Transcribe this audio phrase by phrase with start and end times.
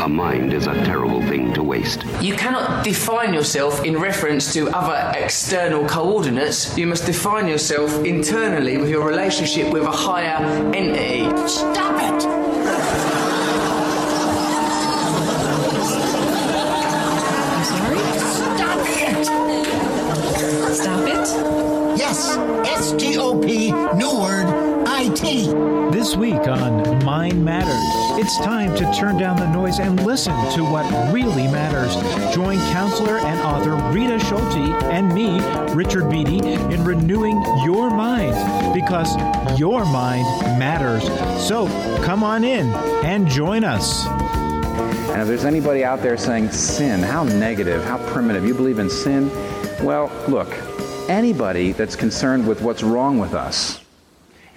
[0.00, 2.04] A mind is a terrible thing to waste.
[2.20, 6.76] You cannot define yourself in reference to other external coordinates.
[6.78, 10.36] You must define yourself internally with your relationship with a higher
[10.72, 11.24] entity.
[11.48, 12.24] Stop it!
[17.54, 17.98] I'm sorry?
[18.54, 19.26] Stop it!
[20.74, 21.98] Stop it?
[21.98, 22.36] Yes,
[22.68, 24.46] S T O P, new word,
[24.86, 25.52] I T.
[25.90, 30.64] This week on Mind Matters, it's time to turn down the noise and listen to
[30.64, 30.84] what
[31.14, 31.94] really matters.
[32.34, 34.56] Join counselor and author Rita Schulte
[34.92, 35.38] and me,
[35.72, 38.34] Richard Beatty, in renewing your mind
[38.74, 39.16] because
[39.56, 40.24] your mind
[40.58, 41.04] matters.
[41.46, 41.68] So
[42.02, 42.66] come on in
[43.04, 44.04] and join us.
[44.08, 48.90] And if there's anybody out there saying sin, how negative, how primitive, you believe in
[48.90, 49.30] sin?
[49.80, 50.52] Well, look,
[51.08, 53.80] anybody that's concerned with what's wrong with us,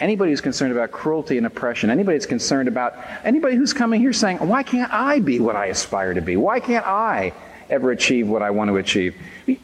[0.01, 4.11] anybody who's concerned about cruelty and oppression, anybody that's concerned about, anybody who's coming here
[4.11, 6.35] saying, why can't I be what I aspire to be?
[6.35, 7.33] Why can't I
[7.69, 9.15] ever achieve what I want to achieve?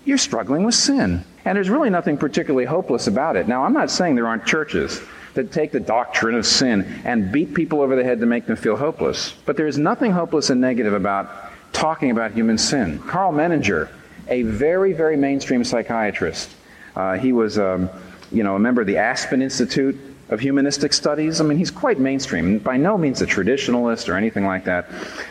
[0.06, 1.26] You're struggling with sin.
[1.44, 3.48] And there's really nothing particularly hopeless about it.
[3.48, 5.02] Now, I'm not saying there aren't churches
[5.34, 8.56] that take the doctrine of sin and beat people over the head to make them
[8.56, 9.34] feel hopeless.
[9.46, 11.30] But there is nothing hopeless and negative about
[11.74, 13.00] talking about human sin.
[13.00, 13.90] Karl Menninger,
[14.30, 16.52] a very, very mainstream psychiatrist,
[16.96, 17.90] uh, he was, um,
[18.32, 19.98] you know, a member of the Aspen Institute
[20.30, 21.40] of Humanistic Studies.
[21.40, 24.90] I mean, he's quite mainstream, by no means a traditionalist or anything like that.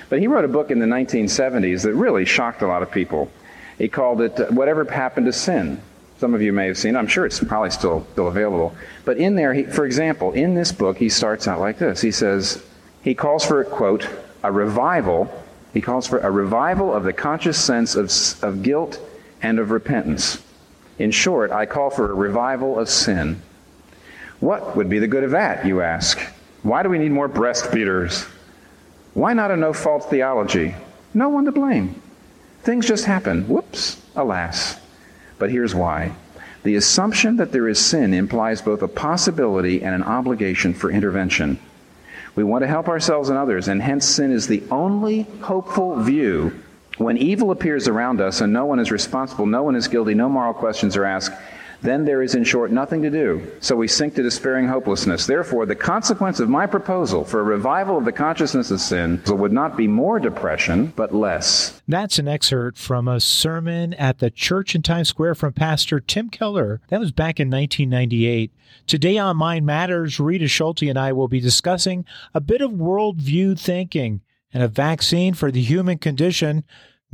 [0.09, 3.31] But he wrote a book in the 1970s that really shocked a lot of people.
[3.79, 5.81] He called it uh, Whatever Happened to Sin.
[6.19, 6.99] Some of you may have seen it.
[6.99, 8.75] I'm sure it's probably still, still available.
[9.05, 12.01] But in there, he, for example, in this book, he starts out like this.
[12.01, 12.65] He says,
[13.03, 14.09] he calls for, quote,
[14.43, 15.31] a revival.
[15.75, 18.11] He calls for a revival of the conscious sense of,
[18.43, 18.99] of guilt
[19.43, 20.43] and of repentance.
[20.99, 23.43] In short, I call for a revival of sin.
[24.41, 26.21] What would be the good of that, you ask?
[26.63, 28.25] Why do we need more breast beaters?
[29.15, 30.75] Why not a no fault theology?
[31.15, 32.01] No one to blame.
[32.63, 33.49] Things just happen.
[33.49, 34.79] Whoops, alas.
[35.39, 36.13] But here's why.
[36.65, 41.59] The assumption that there is sin implies both a possibility and an obligation for intervention.
[42.35, 46.61] We want to help ourselves and others, and hence sin is the only hopeful view
[46.99, 50.29] when evil appears around us and no one is responsible, no one is guilty, no
[50.29, 51.35] moral questions are asked.
[51.83, 53.51] Then there is, in short, nothing to do.
[53.61, 55.27] So we sink to despairing hopelessness.
[55.27, 59.53] Therefore, the consequence of my proposal for a revival of the consciousness of sin would
[59.53, 61.83] not be more depression, but less.
[61.87, 66.31] That's an excerpt from a sermon at the church in Times Square from Pastor Tim
[66.31, 66.81] Keller.
[66.89, 68.53] That was back in 1998.
[68.87, 72.05] Today on Mind Matters, Rita Schulte and I will be discussing
[72.35, 74.21] a bit of worldview thinking
[74.53, 76.65] and a vaccine for the human condition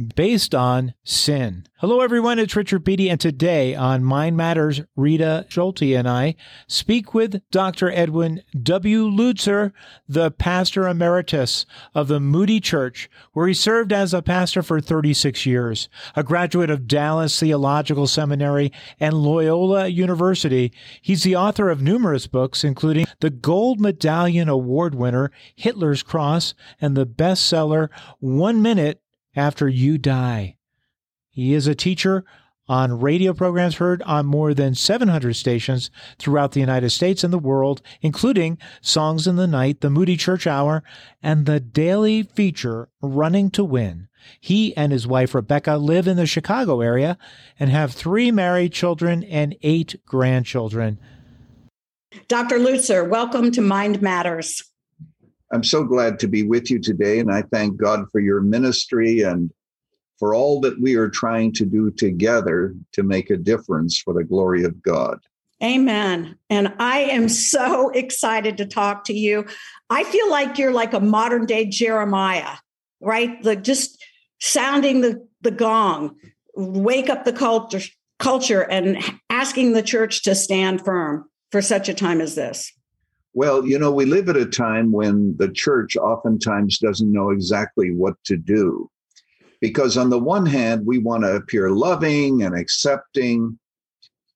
[0.08, 1.66] based on sin.
[1.82, 2.38] Hello, everyone.
[2.38, 6.36] It's Richard Beatty, and today on Mind Matters, Rita Schulte and I
[6.68, 7.90] speak with Dr.
[7.90, 9.08] Erwin W.
[9.08, 9.72] Lutzer,
[10.08, 15.44] the pastor emeritus of the Moody Church, where he served as a pastor for 36
[15.44, 15.88] years.
[16.14, 22.62] A graduate of Dallas Theological Seminary and Loyola University, he's the author of numerous books,
[22.62, 27.88] including the Gold Medallion Award winner, Hitler's Cross, and the bestseller,
[28.20, 29.01] One Minute
[29.34, 30.56] after you die.
[31.30, 32.24] He is a teacher
[32.68, 37.38] on radio programs heard on more than 700 stations throughout the United States and the
[37.38, 40.82] world, including Songs in the Night, the Moody Church Hour,
[41.22, 44.08] and the daily feature Running to Win.
[44.40, 47.18] He and his wife Rebecca live in the Chicago area
[47.58, 50.98] and have three married children and eight grandchildren.
[52.28, 52.58] Dr.
[52.58, 54.62] Lutzer, welcome to Mind Matters.
[55.52, 59.20] I'm so glad to be with you today, and I thank God for your ministry
[59.20, 59.50] and
[60.18, 64.24] for all that we are trying to do together to make a difference for the
[64.24, 65.18] glory of God.
[65.62, 66.36] Amen.
[66.48, 69.46] And I am so excited to talk to you.
[69.90, 72.56] I feel like you're like a modern day Jeremiah,
[73.00, 73.40] right?
[73.42, 74.02] The just
[74.40, 76.16] sounding the, the gong,
[76.54, 77.80] wake up the culture,
[78.18, 78.98] culture and
[79.28, 82.72] asking the church to stand firm for such a time as this.
[83.34, 87.94] Well, you know, we live at a time when the church oftentimes doesn't know exactly
[87.94, 88.90] what to do.
[89.60, 93.58] Because on the one hand, we want to appear loving and accepting.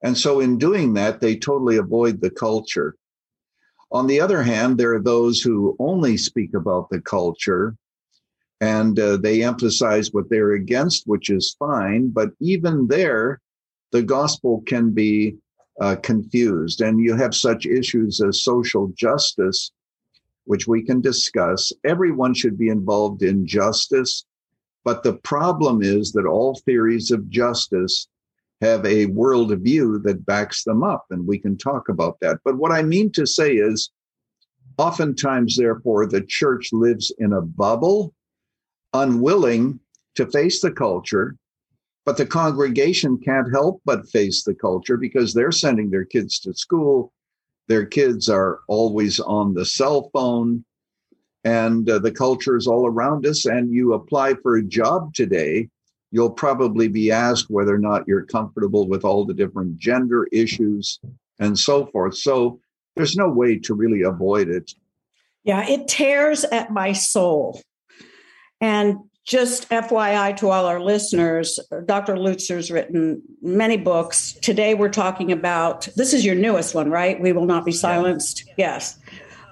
[0.02, 2.96] And so in doing that, they totally avoid the culture.
[3.92, 7.76] On the other hand, there are those who only speak about the culture
[8.60, 12.08] and uh, they emphasize what they're against, which is fine.
[12.08, 13.40] But even there,
[13.92, 15.36] the gospel can be
[15.80, 16.80] uh, confused.
[16.80, 19.72] And you have such issues as social justice,
[20.44, 21.72] which we can discuss.
[21.84, 24.24] Everyone should be involved in justice.
[24.84, 28.08] But the problem is that all theories of justice
[28.60, 32.38] have a worldview that backs them up, and we can talk about that.
[32.44, 33.90] But what I mean to say is,
[34.78, 38.14] oftentimes, therefore, the church lives in a bubble
[38.94, 39.80] unwilling
[40.14, 41.36] to face the culture,
[42.06, 46.54] but the congregation can't help but face the culture because they're sending their kids to
[46.54, 47.12] school.
[47.66, 50.64] Their kids are always on the cell phone,
[51.44, 53.44] and uh, the culture is all around us.
[53.44, 55.68] And you apply for a job today,
[56.12, 61.00] you'll probably be asked whether or not you're comfortable with all the different gender issues
[61.40, 62.16] and so forth.
[62.16, 62.60] So
[62.94, 64.72] there's no way to really avoid it.
[65.42, 67.60] Yeah, it tears at my soul.
[68.60, 72.14] And just FYI to all our listeners, Dr.
[72.14, 74.34] Lutzer's written many books.
[74.34, 77.20] Today we're talking about this is your newest one, right?
[77.20, 78.48] We Will Not Be Silenced.
[78.56, 78.98] Yes.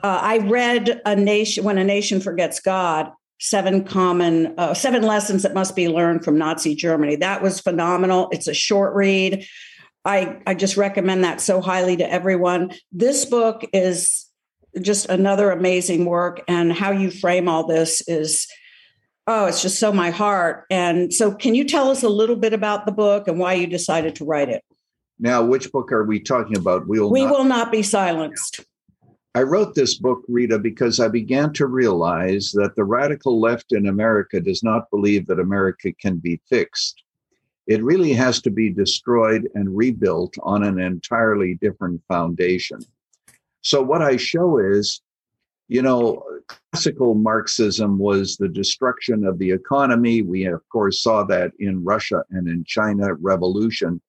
[0.04, 3.10] Uh, I read a nation when a nation forgets God,
[3.40, 7.16] seven common uh, seven lessons that must be learned from Nazi Germany.
[7.16, 8.28] That was phenomenal.
[8.30, 9.44] It's a short read.
[10.04, 12.72] I, I just recommend that so highly to everyone.
[12.92, 14.30] This book is
[14.80, 18.46] just another amazing work, and how you frame all this is
[19.26, 20.64] oh, it's just so my heart.
[20.70, 23.66] And so, can you tell us a little bit about the book and why you
[23.66, 24.64] decided to write it?
[25.18, 26.88] Now, which book are we talking about?
[26.88, 28.60] We will, we not, will not be silenced.
[29.36, 33.88] I wrote this book, Rita, because I began to realize that the radical left in
[33.88, 37.02] America does not believe that America can be fixed.
[37.66, 42.80] It really has to be destroyed and rebuilt on an entirely different foundation.
[43.62, 45.00] So, what I show is,
[45.68, 46.22] you know,
[46.72, 50.22] classical Marxism was the destruction of the economy.
[50.22, 54.00] We, of course, saw that in Russia and in China revolution.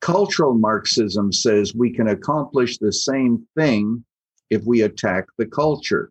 [0.00, 4.04] Cultural Marxism says we can accomplish the same thing
[4.48, 6.10] if we attack the culture.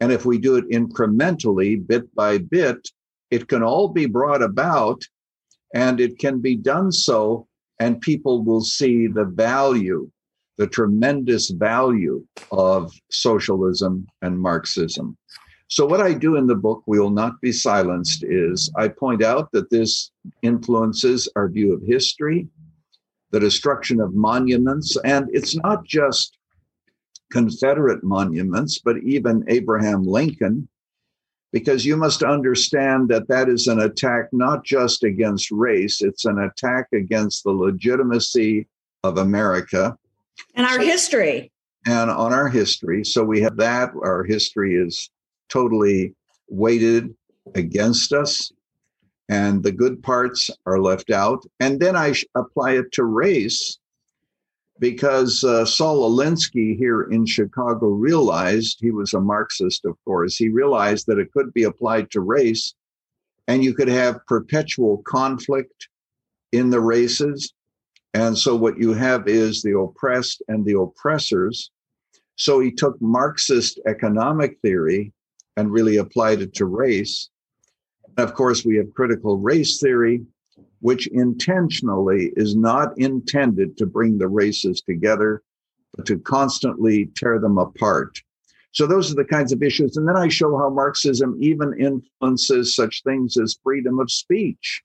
[0.00, 2.88] And if we do it incrementally, bit by bit,
[3.30, 5.02] it can all be brought about
[5.74, 7.46] and it can be done so,
[7.78, 10.10] and people will see the value,
[10.60, 12.22] the tremendous value
[12.52, 15.16] of socialism and Marxism.
[15.68, 19.22] So, what I do in the book, We Will Not Be Silenced, is I point
[19.22, 20.10] out that this
[20.42, 22.46] influences our view of history,
[23.30, 26.36] the destruction of monuments, and it's not just
[27.32, 30.68] Confederate monuments, but even Abraham Lincoln
[31.52, 36.38] because you must understand that that is an attack not just against race, it's an
[36.38, 38.68] attack against the legitimacy
[39.02, 39.96] of America
[40.54, 41.52] and our so, history.
[41.86, 43.04] And on our history.
[43.04, 43.90] So we have that.
[43.94, 45.10] Our history is
[45.48, 46.14] totally
[46.48, 47.14] weighted
[47.54, 48.52] against us,
[49.28, 51.44] and the good parts are left out.
[51.58, 53.78] And then I apply it to race
[54.80, 60.36] because uh, Saul Alinsky here in Chicago realized he was a Marxist, of course.
[60.36, 62.74] He realized that it could be applied to race,
[63.46, 65.88] and you could have perpetual conflict
[66.52, 67.52] in the races.
[68.14, 71.70] And so, what you have is the oppressed and the oppressors.
[72.36, 75.12] So, he took Marxist economic theory
[75.56, 77.28] and really applied it to race.
[78.16, 80.24] And of course, we have critical race theory,
[80.80, 85.42] which intentionally is not intended to bring the races together,
[85.94, 88.18] but to constantly tear them apart.
[88.72, 89.96] So those are the kinds of issues.
[89.96, 94.82] And then I show how Marxism even influences such things as freedom of speech.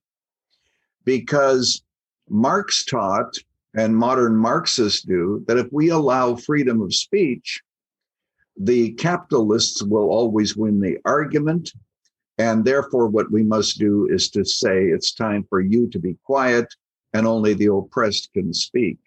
[1.04, 1.84] Because
[2.30, 3.36] Marx taught,
[3.74, 7.62] and modern Marxists do, that if we allow freedom of speech,
[8.58, 11.72] the capitalists will always win the argument
[12.38, 16.18] and therefore, what we must do is to say it's time for you to be
[16.24, 16.68] quiet
[17.14, 18.98] and only the oppressed can speak.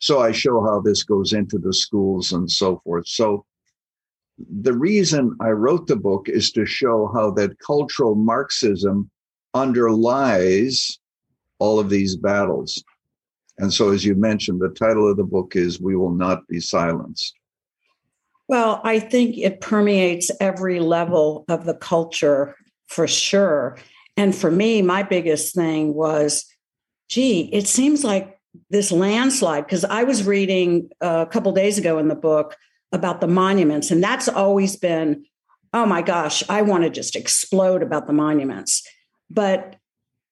[0.00, 3.06] So I show how this goes into the schools and so forth.
[3.06, 3.44] So
[4.38, 9.10] the reason I wrote the book is to show how that cultural Marxism
[9.54, 10.98] underlies
[11.58, 12.82] all of these battles.
[13.58, 16.60] And so, as you mentioned, the title of the book is We Will Not Be
[16.60, 17.34] Silenced.
[18.46, 23.76] Well, I think it permeates every level of the culture for sure.
[24.16, 26.46] And for me, my biggest thing was,
[27.08, 28.38] gee, it seems like
[28.70, 32.56] this landslide, because I was reading a couple days ago in the book
[32.92, 35.24] about the monuments, and that's always been,
[35.74, 38.82] oh my gosh, I want to just explode about the monuments.
[39.28, 39.76] But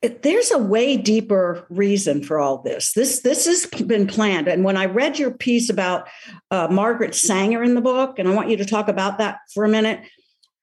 [0.02, 2.92] there's a way deeper reason for all this.
[2.92, 4.48] This this has been planned.
[4.48, 6.08] And when I read your piece about
[6.50, 9.64] uh, Margaret Sanger in the book, and I want you to talk about that for
[9.64, 10.00] a minute.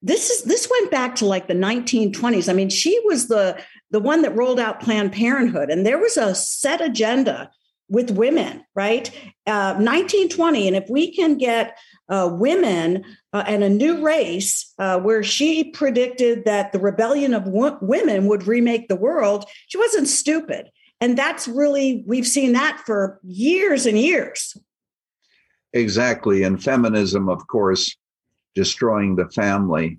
[0.05, 2.49] This is this went back to like the 1920s.
[2.49, 3.57] I mean, she was the
[3.91, 7.49] the one that rolled out Planned Parenthood, and there was a set agenda
[7.89, 9.09] with women, right?
[9.45, 10.67] Uh, 1920.
[10.67, 11.77] And if we can get
[12.09, 17.45] uh, women uh, and a new race uh, where she predicted that the rebellion of
[17.45, 20.69] w- women would remake the world, she wasn't stupid.
[21.01, 24.55] And that's really, we've seen that for years and years.
[25.73, 26.43] Exactly.
[26.43, 27.95] And feminism, of course,
[28.55, 29.97] destroying the family.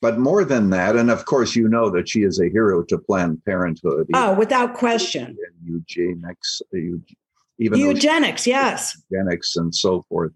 [0.00, 2.98] But more than that, and of course, you know that she is a hero to
[2.98, 4.08] Planned Parenthood.
[4.14, 5.36] Oh, without question.
[5.64, 10.32] Eugenics, even eugenics, yes, eugenics, and so forth.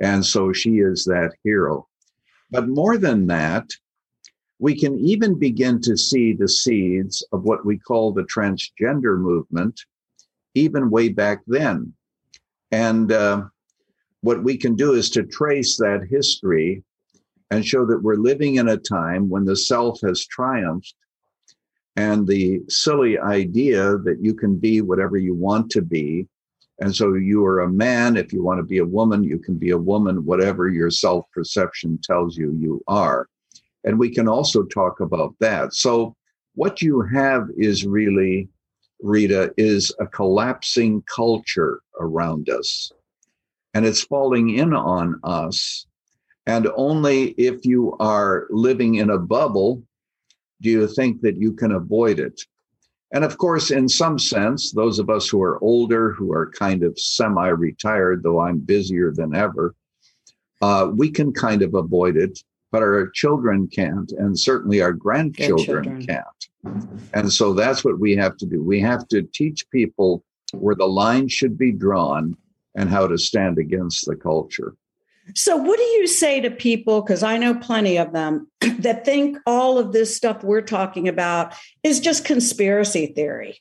[0.00, 1.86] And so she is that hero.
[2.50, 3.68] But more than that,
[4.58, 9.80] we can even begin to see the seeds of what we call the transgender movement,
[10.54, 11.92] even way back then.
[12.72, 13.44] And uh,
[14.22, 16.82] what we can do is to trace that history
[17.50, 20.94] and show that we're living in a time when the self has triumphed
[21.96, 26.28] and the silly idea that you can be whatever you want to be.
[26.80, 28.16] And so you are a man.
[28.16, 31.26] If you want to be a woman, you can be a woman, whatever your self
[31.32, 33.28] perception tells you you are.
[33.84, 35.74] And we can also talk about that.
[35.74, 36.14] So,
[36.54, 38.48] what you have is really,
[39.00, 42.92] Rita, is a collapsing culture around us.
[43.74, 45.86] And it's falling in on us
[46.48, 49.82] and only if you are living in a bubble
[50.62, 52.40] do you think that you can avoid it.
[53.12, 56.82] And of course, in some sense, those of us who are older, who are kind
[56.82, 59.74] of semi retired, though I'm busier than ever,
[60.62, 66.04] uh, we can kind of avoid it, but our children can't, and certainly our grandchildren,
[66.04, 66.42] can't.
[67.14, 68.62] And so that's what we have to do.
[68.62, 72.36] We have to teach people where the line should be drawn
[72.74, 74.74] and how to stand against the culture.
[75.34, 77.02] So, what do you say to people?
[77.02, 81.54] Because I know plenty of them that think all of this stuff we're talking about
[81.82, 83.60] is just conspiracy theory.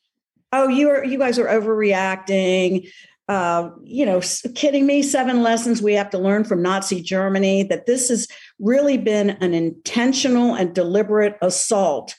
[0.51, 2.89] Oh, you are you guys are overreacting.
[3.27, 4.21] Uh, you know,
[4.55, 5.03] kidding me?
[5.03, 7.63] Seven lessons we have to learn from Nazi Germany.
[7.63, 8.27] That this has
[8.59, 12.15] really been an intentional and deliberate assault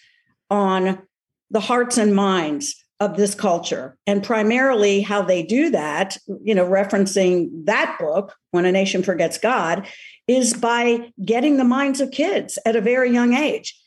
[0.50, 1.02] on
[1.50, 3.96] the hearts and minds of this culture.
[4.06, 9.38] And primarily how they do that you know referencing that book when a nation forgets
[9.38, 9.86] god
[10.26, 13.78] is by getting the minds of kids at a very young age.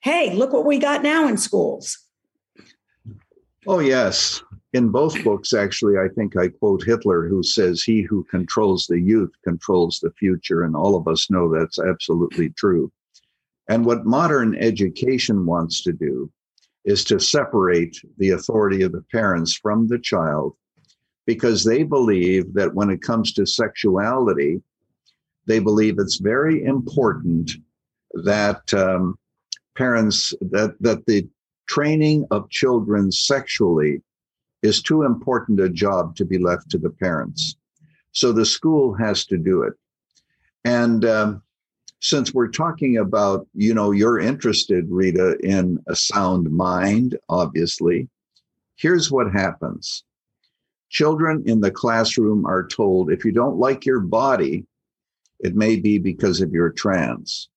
[0.00, 1.98] Hey look what we got now in schools.
[3.66, 4.42] Oh yes.
[4.74, 9.00] In both books actually i think i quote hitler who says he who controls the
[9.00, 12.90] youth controls the future and all of us know that's absolutely true.
[13.68, 16.30] And what modern education wants to do
[16.84, 20.54] is to separate the authority of the parents from the child
[21.26, 24.60] because they believe that when it comes to sexuality,
[25.46, 27.52] they believe it's very important
[28.24, 29.16] that um,
[29.76, 31.26] parents that that the
[31.66, 34.02] training of children sexually
[34.62, 37.56] is too important a job to be left to the parents.
[38.12, 39.72] So the school has to do it.
[40.64, 41.42] And um,
[42.02, 48.08] since we're talking about, you know, you're interested, Rita, in a sound mind, obviously,
[48.76, 50.02] here's what happens.
[50.90, 54.66] Children in the classroom are told if you don't like your body,
[55.38, 57.48] it may be because of your trans.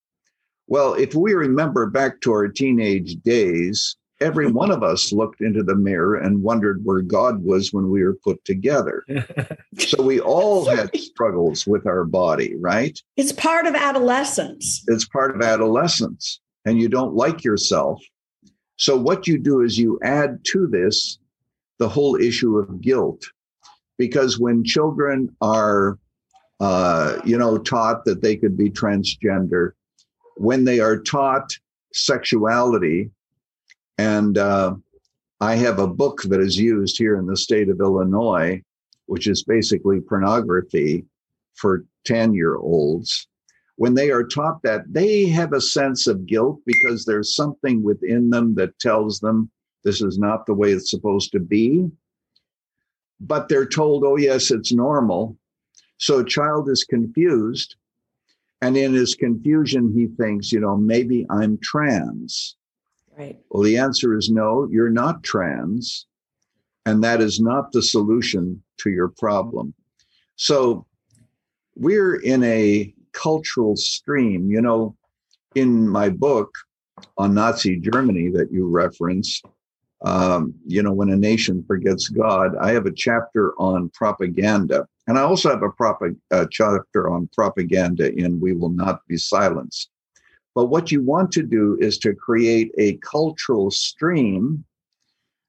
[0.67, 5.63] Well, if we remember back to our teenage days, every one of us looked into
[5.63, 9.05] the mirror and wondered where God was when we were put together.
[9.77, 12.99] so we all had struggles with our body, right?
[13.17, 14.83] It's part of adolescence.
[14.87, 18.01] It's part of adolescence, and you don't like yourself.
[18.77, 21.17] So what you do is you add to this
[21.77, 23.23] the whole issue of guilt,
[23.97, 25.97] because when children are,
[26.61, 29.71] uh, you know, taught that they could be transgender,
[30.37, 31.57] when they are taught
[31.93, 33.09] sexuality
[33.97, 34.75] and uh,
[35.41, 38.61] I have a book that is used here in the state of Illinois,
[39.05, 41.05] which is basically pornography
[41.55, 43.27] for 10 year olds.
[43.77, 48.29] When they are taught that, they have a sense of guilt because there's something within
[48.29, 49.51] them that tells them
[49.83, 51.89] this is not the way it's supposed to be.
[53.19, 55.37] But they're told, oh, yes, it's normal.
[55.97, 57.75] So a child is confused.
[58.61, 62.55] And in his confusion, he thinks, you know, maybe I'm trans.
[63.17, 63.39] Right.
[63.49, 66.07] Well, the answer is no, you're not trans.
[66.85, 69.73] And that is not the solution to your problem.
[70.35, 70.85] So
[71.75, 74.51] we're in a cultural stream.
[74.51, 74.95] You know,
[75.55, 76.53] in my book
[77.17, 79.45] on Nazi Germany that you referenced,
[80.03, 84.85] um, you know, when a nation forgets God, I have a chapter on propaganda.
[85.07, 89.17] And I also have a, prop- a chapter on propaganda in We Will Not Be
[89.17, 89.89] Silenced.
[90.55, 94.63] But what you want to do is to create a cultural stream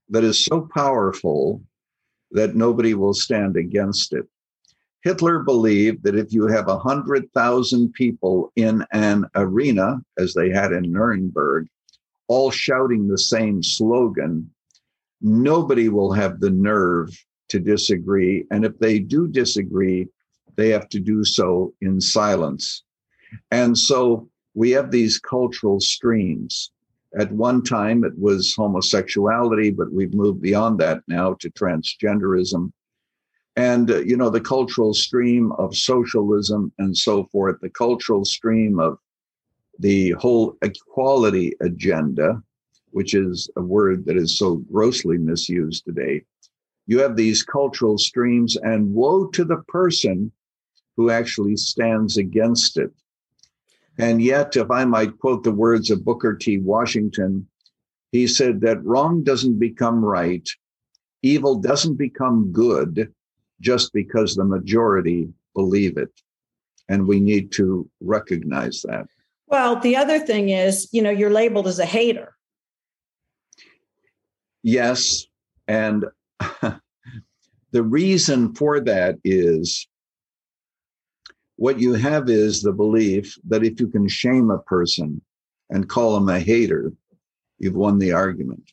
[0.09, 1.63] that is so powerful
[2.33, 4.27] that nobody will stand against it.
[5.03, 10.91] Hitler believed that if you have 100,000 people in an arena, as they had in
[10.91, 11.69] Nuremberg,
[12.27, 14.51] all shouting the same slogan,
[15.21, 17.17] nobody will have the nerve
[17.51, 18.45] to disagree.
[18.51, 20.09] And if they do disagree,
[20.57, 22.83] they have to do so in silence.
[23.53, 26.71] And so we have these cultural streams.
[27.17, 32.73] At one time, it was homosexuality, but we've moved beyond that now to transgenderism.
[33.57, 38.81] And, uh, you know, the cultural stream of socialism and so forth, the cultural stream
[38.81, 38.99] of
[39.79, 42.43] the whole equality agenda,
[42.93, 46.25] which is a word that is so grossly misused today.
[46.87, 50.33] You have these cultural streams, and woe to the person
[50.97, 52.91] who actually stands against it.
[53.99, 56.59] And yet, if I might quote the words of Booker T.
[56.59, 57.47] Washington,
[58.13, 60.49] he said that wrong doesn't become right,
[61.23, 63.13] evil doesn't become good
[63.61, 66.13] just because the majority believe it.
[66.89, 69.07] And we need to recognize that.
[69.49, 72.37] Well, the other thing is, you know, you're labeled as a hater.
[74.63, 75.27] Yes.
[75.69, 76.05] And
[77.73, 79.89] the reason for that is
[81.57, 85.21] what you have is the belief that if you can shame a person
[85.71, 86.93] and call them a hater,
[87.59, 88.71] you've won the argument.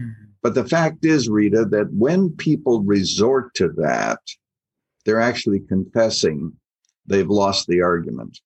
[0.00, 0.30] Mm-hmm.
[0.42, 4.20] But the fact is, Rita, that when people resort to that,
[5.04, 6.52] they're actually confessing
[7.06, 8.40] they've lost the argument.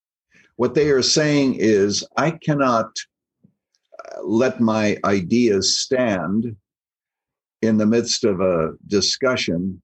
[0.56, 2.86] What they are saying is, I cannot
[4.04, 6.56] uh, let my ideas stand
[7.62, 9.80] in the midst of a discussion.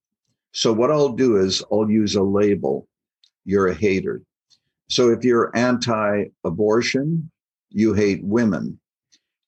[0.52, 2.88] So, what I'll do is I'll use a label
[3.44, 4.22] you're a hater.
[4.88, 7.30] So if you're anti abortion,
[7.70, 8.78] you hate women.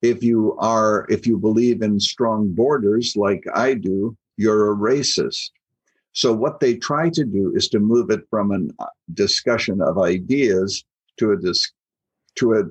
[0.03, 5.50] If you are, if you believe in strong borders like I do, you're a racist.
[6.12, 9.99] So what they try to do is to move it from a uh, discussion of
[9.99, 10.85] ideas
[11.19, 11.73] to a dis-
[12.37, 12.62] to a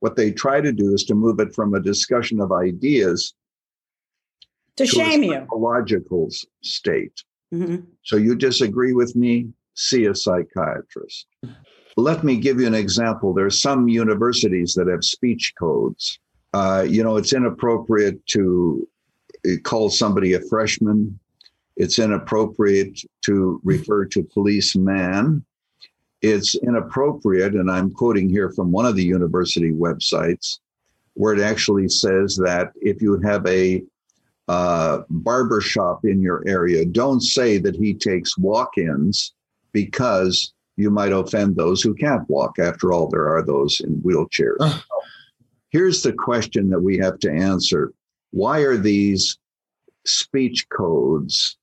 [0.00, 3.34] what they try to do is to move it from a discussion of ideas
[4.76, 6.28] to, to shame you logical
[6.62, 7.22] state.
[7.52, 7.84] Mm-hmm.
[8.02, 9.48] So you disagree with me?
[9.80, 11.26] See a psychiatrist.
[11.96, 13.32] Let me give you an example.
[13.32, 16.18] There are some universities that have speech codes.
[16.52, 18.86] Uh, you know, it's inappropriate to
[19.46, 21.18] uh, call somebody a freshman.
[21.76, 25.44] It's inappropriate to refer to policeman.
[26.22, 30.58] It's inappropriate, and I'm quoting here from one of the university websites,
[31.14, 33.82] where it actually says that if you have a
[34.48, 39.32] uh, barber shop in your area, don't say that he takes walk ins
[39.72, 42.58] because you might offend those who can't walk.
[42.58, 44.56] After all, there are those in wheelchairs.
[44.60, 44.78] Uh.
[45.70, 47.92] Here's the question that we have to answer
[48.30, 49.38] Why are these
[50.06, 51.56] speech codes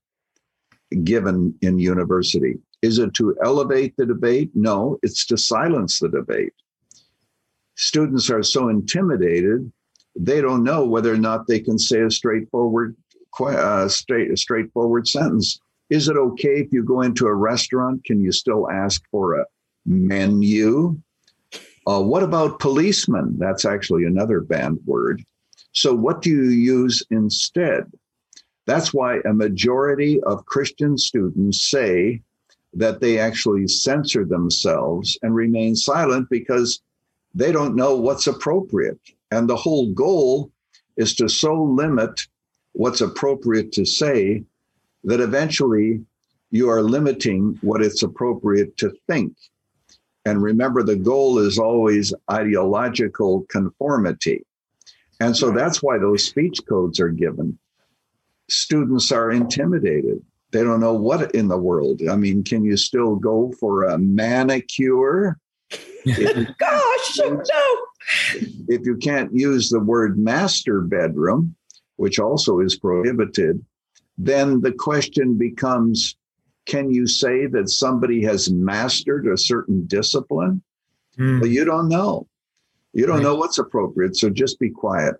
[1.03, 2.55] given in university?
[2.81, 4.51] Is it to elevate the debate?
[4.53, 6.53] No, it's to silence the debate.
[7.75, 9.71] Students are so intimidated,
[10.19, 12.95] they don't know whether or not they can say a straightforward,
[13.39, 15.59] uh, straight, a straightforward sentence.
[15.89, 18.03] Is it okay if you go into a restaurant?
[18.03, 19.45] Can you still ask for a
[19.85, 20.99] menu?
[21.87, 23.37] Uh, what about policemen?
[23.39, 25.23] That's actually another banned word.
[25.71, 27.89] So, what do you use instead?
[28.65, 32.21] That's why a majority of Christian students say
[32.73, 36.81] that they actually censor themselves and remain silent because
[37.33, 38.99] they don't know what's appropriate.
[39.31, 40.51] And the whole goal
[40.97, 42.27] is to so limit
[42.73, 44.43] what's appropriate to say
[45.03, 46.01] that eventually
[46.51, 49.35] you are limiting what it's appropriate to think.
[50.25, 54.45] And remember, the goal is always ideological conformity.
[55.19, 57.57] And so that's why those speech codes are given.
[58.49, 60.21] Students are intimidated.
[60.51, 62.01] They don't know what in the world.
[62.09, 65.37] I mean, can you still go for a manicure?
[66.05, 67.77] Gosh, no.
[68.67, 71.55] If you can't use the word master bedroom,
[71.97, 73.63] which also is prohibited,
[74.17, 76.15] then the question becomes
[76.65, 80.61] can you say that somebody has mastered a certain discipline?
[81.17, 81.41] Mm.
[81.41, 82.27] Well, you don't know.
[82.93, 83.23] You don't right.
[83.23, 85.15] know what's appropriate, so just be quiet.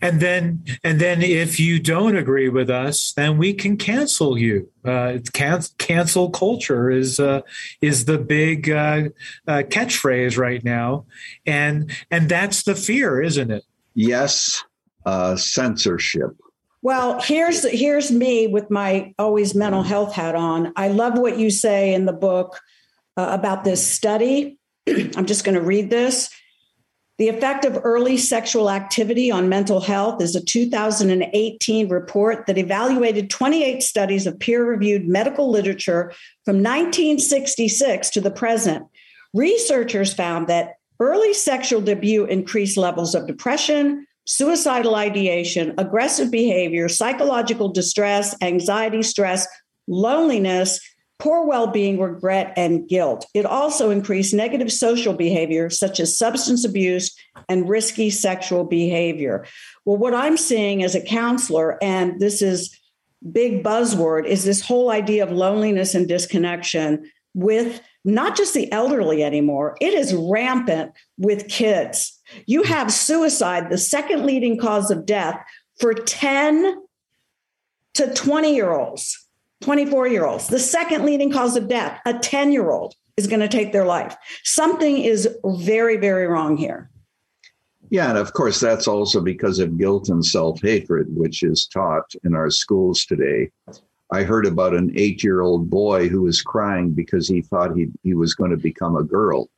[0.00, 4.68] And then, and then, if you don't agree with us, then we can cancel you.
[4.84, 7.42] Uh, can- cancel culture is uh,
[7.80, 9.04] is the big uh,
[9.46, 11.06] uh, catchphrase right now,
[11.46, 13.64] and and that's the fear, isn't it?
[13.94, 14.64] Yes,
[15.06, 16.36] uh, censorship.
[16.82, 20.72] Well, here's here's me with my always mental health hat on.
[20.74, 22.58] I love what you say in the book
[23.16, 24.58] uh, about this study.
[24.88, 26.28] I'm just going to read this.
[27.18, 33.30] The effect of early sexual activity on mental health is a 2018 report that evaluated
[33.30, 36.12] 28 studies of peer reviewed medical literature
[36.44, 38.84] from 1966 to the present.
[39.34, 47.68] Researchers found that early sexual debut increased levels of depression, suicidal ideation, aggressive behavior, psychological
[47.68, 49.46] distress, anxiety, stress,
[49.88, 50.80] loneliness,
[51.18, 53.26] poor well being, regret, and guilt.
[53.34, 57.14] It also increased negative social behavior, such as substance abuse
[57.48, 59.46] and risky sexual behavior.
[59.84, 62.76] Well, what I'm seeing as a counselor, and this is
[63.30, 69.22] big buzzword, is this whole idea of loneliness and disconnection with not just the elderly
[69.22, 72.20] anymore, it is rampant with kids.
[72.46, 75.42] You have suicide, the second leading cause of death
[75.78, 76.82] for 10
[77.94, 79.18] to 20 year olds.
[79.62, 80.48] 24 year olds.
[80.48, 83.84] The second leading cause of death, a 10 year old is going to take their
[83.84, 84.16] life.
[84.44, 86.90] Something is very, very wrong here.
[87.90, 92.10] Yeah, and of course, that's also because of guilt and self hatred, which is taught
[92.24, 93.50] in our schools today.
[94.10, 97.88] I heard about an eight year old boy who was crying because he thought he,
[98.02, 99.48] he was going to become a girl.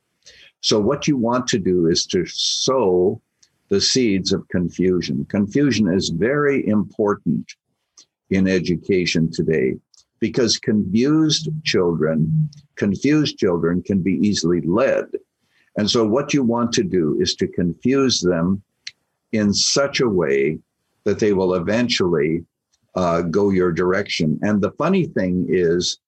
[0.65, 3.21] So, what you want to do is to sow
[3.69, 5.23] the seeds of confusion.
[5.25, 7.53] Confusion is very important
[8.31, 9.75] in education today
[10.19, 15.05] because confused children, confused children can be easily led.
[15.77, 18.63] And so what you want to do is to confuse them
[19.33, 20.57] in such a way
[21.03, 22.43] that they will eventually
[22.95, 24.39] uh, go your direction.
[24.41, 25.99] And the funny thing is,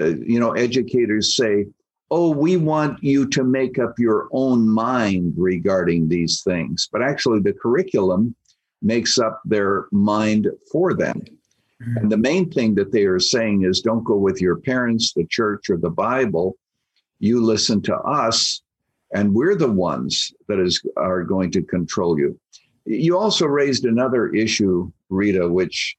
[0.00, 1.66] uh, you know, educators say,
[2.10, 6.88] oh, we want you to make up your own mind regarding these things.
[6.92, 8.34] But actually, the curriculum
[8.82, 11.22] makes up their mind for them.
[11.82, 11.96] Mm-hmm.
[11.96, 15.26] And the main thing that they are saying is don't go with your parents, the
[15.26, 16.56] church, or the Bible.
[17.18, 18.62] You listen to us,
[19.14, 22.38] and we're the ones that is are going to control you.
[22.84, 25.96] You also raised another issue, Rita, which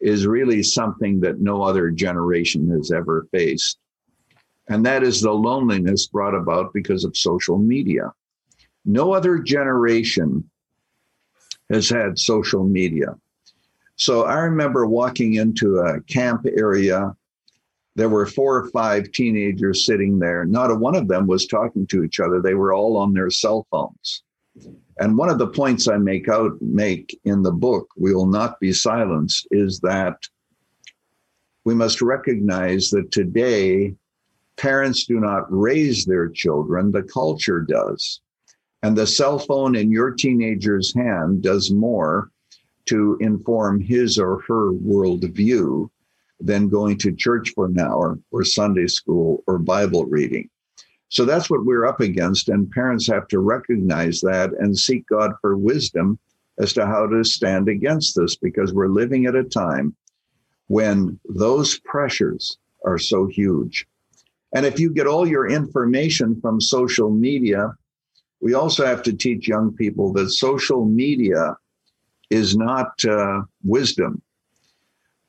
[0.00, 3.78] is really something that no other generation has ever faced.
[4.70, 8.12] And that is the loneliness brought about because of social media.
[8.84, 10.48] No other generation
[11.70, 13.16] has had social media.
[13.96, 17.14] So I remember walking into a camp area.
[17.96, 20.44] There were four or five teenagers sitting there.
[20.44, 22.40] Not a one of them was talking to each other.
[22.40, 24.22] They were all on their cell phones.
[25.00, 28.60] And one of the points I make out make in the book, We Will Not
[28.60, 30.16] Be Silenced, is that
[31.64, 33.96] we must recognize that today
[34.60, 38.20] parents do not raise their children, the culture does.
[38.82, 42.30] And the cell phone in your teenager's hand does more
[42.86, 45.88] to inform his or her worldview
[46.40, 50.48] than going to church for an hour or Sunday school or Bible reading.
[51.08, 52.48] So that's what we're up against.
[52.48, 56.18] And parents have to recognize that and seek God for wisdom
[56.58, 59.96] as to how to stand against this because we're living at a time
[60.68, 63.86] when those pressures are so huge.
[64.54, 67.72] And if you get all your information from social media,
[68.40, 71.56] we also have to teach young people that social media
[72.30, 74.22] is not uh, wisdom,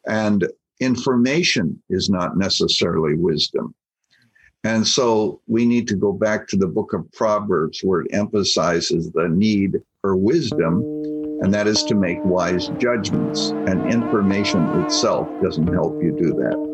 [0.07, 0.47] and
[0.79, 3.75] information is not necessarily wisdom.
[4.63, 9.11] And so we need to go back to the book of Proverbs where it emphasizes
[9.11, 10.83] the need for wisdom,
[11.41, 13.49] and that is to make wise judgments.
[13.49, 16.70] And information itself doesn't help you do that.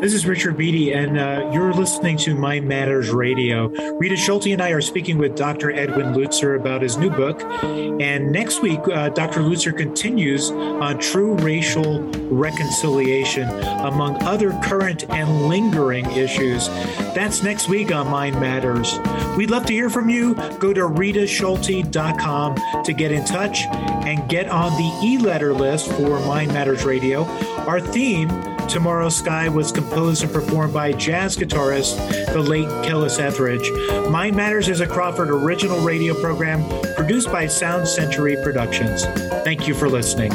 [0.00, 3.66] This is Richard Beatty, and uh, you're listening to Mind Matters Radio.
[3.98, 5.72] Rita Schulte and I are speaking with Dr.
[5.72, 7.42] Erwin Lutzer about his new book.
[7.42, 9.40] And next week, uh, Dr.
[9.40, 16.68] Lutzer continues on true racial reconciliation, among other current and lingering issues.
[16.68, 18.96] That's next week on Mind Matters.
[19.36, 20.36] We'd love to hear from you.
[20.60, 26.20] Go to ritaschulte.com to get in touch and get on the e letter list for
[26.20, 27.24] Mind Matters Radio.
[27.66, 28.28] Our theme,
[28.68, 31.96] Tomorrow's Sky, was composed and performed by jazz guitarist,
[32.32, 33.70] the late Kellis Etheridge.
[34.10, 36.62] Mind Matters is a Crawford original radio program
[36.94, 39.04] produced by Sound Century Productions.
[39.42, 40.32] Thank you for listening.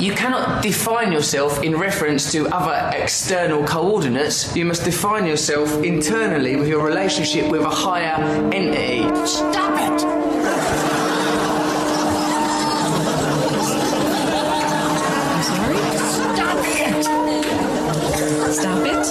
[0.00, 4.54] You cannot define yourself in reference to other external coordinates.
[4.56, 8.16] You must define yourself internally with your relationship with a higher
[8.52, 9.02] entity.
[9.26, 10.00] Stop it!
[15.46, 15.76] Sorry?
[16.34, 17.04] Stop it!
[18.52, 19.06] Stop it?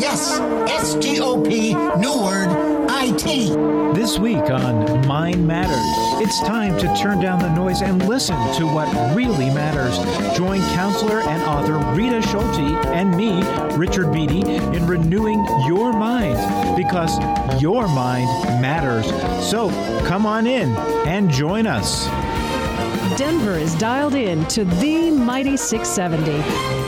[0.00, 2.48] Yes, S T O P, new word,
[2.90, 3.54] I T.
[3.94, 8.66] This week on Mind Matters, it's time to turn down the noise and listen to
[8.66, 9.96] what really matters.
[10.36, 13.42] Join counselor and author Rita Schulte and me,
[13.76, 16.36] Richard Beatty, in renewing your mind
[16.76, 17.18] because
[17.60, 18.26] your mind
[18.62, 19.06] matters.
[19.44, 19.68] So
[20.06, 20.74] come on in
[21.06, 22.06] and join us.
[23.18, 26.85] Denver is dialed in to the Mighty 670.